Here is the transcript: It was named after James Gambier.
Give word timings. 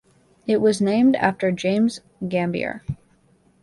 It 0.47 0.61
was 0.61 0.81
named 0.81 1.15
after 1.17 1.51
James 1.51 1.99
Gambier. 2.27 2.81